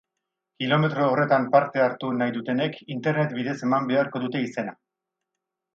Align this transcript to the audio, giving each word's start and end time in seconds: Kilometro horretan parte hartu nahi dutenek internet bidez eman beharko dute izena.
Kilometro 0.61 1.05
horretan 1.09 1.45
parte 1.57 1.83
hartu 1.85 2.11
nahi 2.23 2.33
dutenek 2.39 2.81
internet 2.97 3.39
bidez 3.39 3.57
eman 3.69 3.91
beharko 3.95 4.27
dute 4.27 4.47
izena. 4.49 4.79